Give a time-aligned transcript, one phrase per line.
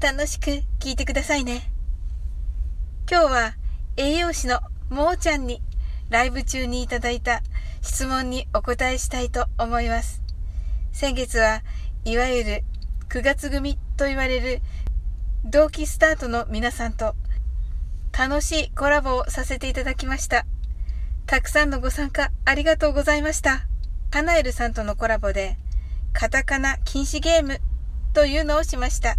[0.00, 1.70] 楽しく聞いてくださいね。
[3.10, 3.54] 今日は
[3.98, 5.60] 栄養士のもーちゃんに
[6.08, 7.42] ライブ中にいただいた
[7.82, 10.22] 質問にお答えしたいと思います。
[10.90, 11.62] 先月は
[12.06, 12.64] いわゆる
[13.10, 14.62] 9月組と言われる
[15.44, 17.14] 同期スタートの皆さんと
[18.18, 20.46] 楽しいコラボをさせていただきました。
[21.26, 23.66] たくさんのご参加ありがとうございました。
[24.10, 25.58] カナエルさんとのコラボで
[26.14, 27.60] カタカナ禁止ゲーム
[28.14, 29.18] というのをしました。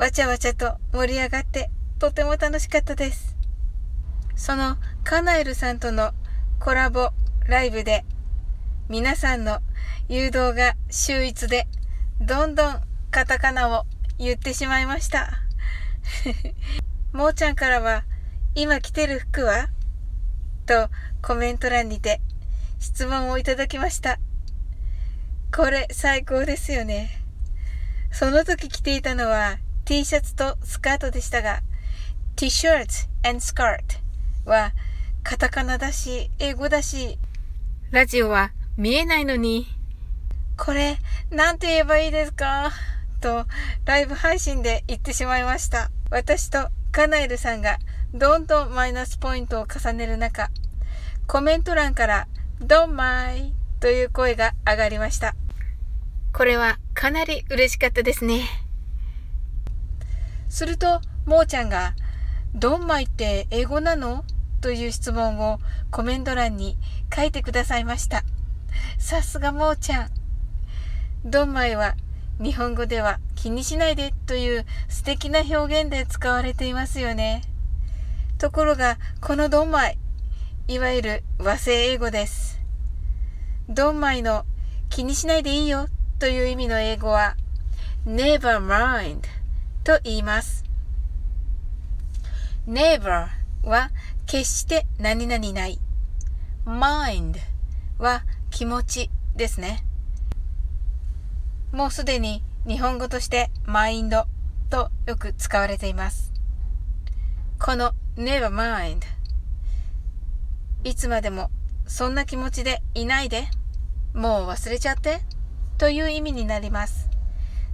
[0.00, 1.68] わちゃわちゃと盛り上がって
[1.98, 3.36] とても楽しかったです。
[4.34, 6.12] そのカナエルさんとの
[6.58, 7.10] コラボ
[7.46, 8.06] ライブで
[8.88, 9.58] 皆さんの
[10.08, 11.68] 誘導が秀逸で
[12.18, 13.84] どんどんカタカナを
[14.16, 15.42] 言ってしまいました。
[17.12, 18.04] もーちゃんからは
[18.54, 19.68] 今着てる服は？
[20.64, 20.88] と
[21.20, 22.22] コメント欄にて
[22.78, 24.18] 質問をいただきました。
[25.54, 27.22] これ最高ですよね。
[28.10, 29.58] その時着ていたのは
[29.90, 31.62] T シャツとスカートでしたが、
[32.36, 33.80] T-shirt and skirt
[34.44, 34.70] は
[35.24, 37.18] カタカナだし、英語だし、
[37.90, 39.66] ラジオは見えないのに、
[40.56, 41.00] これ、
[41.32, 42.70] なんて言えばいいですか？
[43.20, 43.46] と、
[43.84, 45.90] ライブ配信で言ってしまいました。
[46.08, 47.80] 私とカナエルさんが
[48.14, 50.50] どんどんマイナスポイントを重ねる中、
[51.26, 52.28] コメント欄から、
[52.60, 55.34] ドンマイという声が上がりました。
[56.32, 58.44] これはかなり嬉しかったですね。
[60.50, 61.94] すると、もーちゃんが、
[62.54, 64.24] ドンマイって英語なの？
[64.60, 65.58] という質問を
[65.90, 66.76] コメント欄に
[67.14, 68.24] 書いてくださいました。
[68.98, 70.10] さすがもーちゃん。
[71.24, 71.94] ドンマイは
[72.42, 77.42] 日本語では気にしないでという素敵な表現で使われていますよね。
[78.38, 79.98] ところが、このドンマイ、
[80.66, 82.60] いわゆる和製英語です。
[83.68, 84.44] ドンマイの
[84.88, 85.86] 気にしないでいいよ
[86.18, 87.36] という意味の英語は
[88.04, 89.20] never mind
[89.82, 90.64] と言います。
[92.68, 93.28] never
[93.64, 93.90] は
[94.26, 95.78] 決して何々ない。
[96.66, 97.36] mind
[97.98, 99.84] は気持ちですね。
[101.72, 104.26] もうすでに日本語としてマインド
[104.68, 106.32] とよく使われています。
[107.58, 109.00] この never mind
[110.84, 111.50] いつまでも
[111.86, 113.44] そんな気持ちでいないで
[114.14, 115.20] もう忘れちゃって
[115.78, 117.08] という意味になります。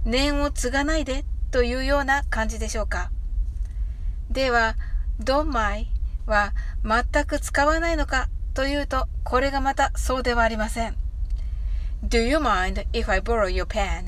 [0.05, 3.11] 念を継がないでというような感じでしょうか。
[4.29, 4.75] では、
[5.19, 5.87] don't mind
[6.25, 6.53] は
[6.83, 10.95] 全く使わないのかというと、これがまたそうではありません。
[12.03, 14.05] Do you mind if I borrow your pen?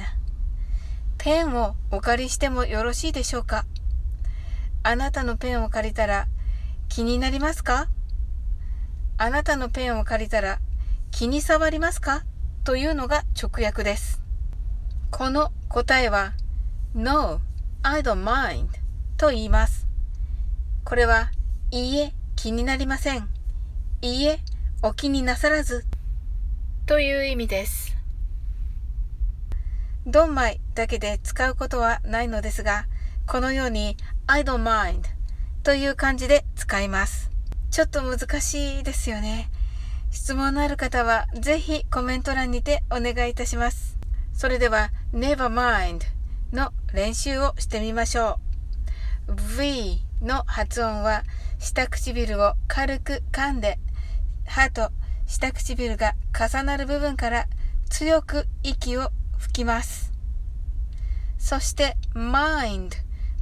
[1.17, 3.65] ペンをお借りしてもよろしいでしょうか
[4.83, 6.27] あなたのペンを借りたら
[6.87, 7.87] 気になりますか？
[9.17, 10.59] あなたのペンを借りたら
[11.11, 12.23] 気に障りますか？
[12.63, 14.21] というのが直訳です。
[15.11, 16.33] この答えは
[16.95, 17.39] No,
[17.83, 18.69] I don't mind
[19.15, 19.85] と言います。
[20.83, 21.29] これは、
[21.69, 23.29] いいえ、気になりません。
[24.01, 24.39] いいえ、
[24.81, 25.85] お気になさらず
[26.87, 27.95] という意味です。
[30.07, 32.87] ドンマイだけで使うことはないのですが、
[33.27, 33.95] このように
[34.25, 35.03] I don't mind
[35.61, 37.29] という感じで使います。
[37.69, 39.51] ちょっと難しいですよね。
[40.09, 43.99] 質問のある方はぜひコメント欄にてお願いいたします。
[44.33, 45.99] それでは never mind
[46.51, 48.39] の練習をしてみましょ
[49.27, 49.35] う。
[49.57, 51.23] V の発音は
[51.59, 53.79] 下唇を軽く噛んで
[54.45, 54.91] 歯と
[55.27, 57.45] 下唇が重なる部分から
[57.89, 60.11] 強く息を吹きます。
[61.37, 62.91] そして mind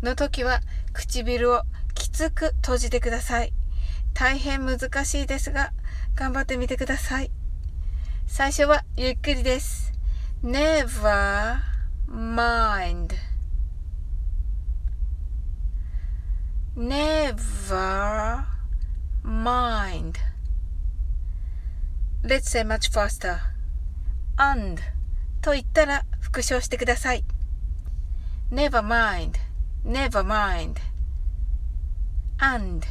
[0.04, 0.60] の時は
[0.94, 1.64] 唇を
[1.94, 3.54] きつく閉じてください。
[4.14, 5.72] 大変難しいですが
[6.16, 7.32] 頑張ってみてください。
[8.28, 9.94] 最初はゆっくりです。
[10.44, 11.77] never
[12.08, 13.16] mind
[16.76, 18.46] never
[19.24, 20.20] mind
[22.24, 23.40] Let's say much faster
[24.38, 24.82] and
[25.42, 27.24] と言ったら復唱してください
[28.52, 29.38] never mind
[29.86, 30.80] never mind
[32.40, 32.86] and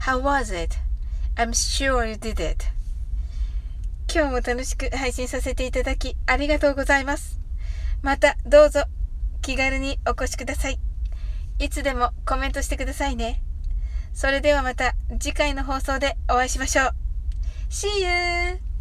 [0.00, 0.84] how was it
[1.36, 2.66] I'm sure you did it.
[4.08, 7.43] 今日も楽しく配信させていただきありがとうございます。
[8.04, 8.84] またどうぞ
[9.40, 10.78] 気軽にお越しください。
[11.58, 13.42] いつでもコメントしてくださいね。
[14.12, 16.90] それではまた次回の放送でお会いしましょう。
[17.70, 18.73] See you!